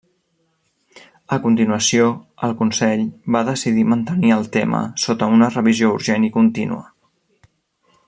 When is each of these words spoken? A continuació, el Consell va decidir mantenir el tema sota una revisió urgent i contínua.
A 1.35 1.37
continuació, 1.43 2.07
el 2.47 2.57
Consell 2.63 3.05
va 3.37 3.43
decidir 3.51 3.85
mantenir 3.93 4.35
el 4.39 4.49
tema 4.59 4.83
sota 5.07 5.31
una 5.39 5.55
revisió 5.59 5.95
urgent 5.99 6.31
i 6.31 6.37
contínua. 6.41 6.83